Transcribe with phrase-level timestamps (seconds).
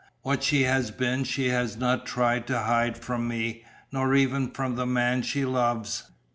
[0.23, 4.75] What she has been she has not tried to hide from me, nor even from
[4.75, 6.05] the man she loves.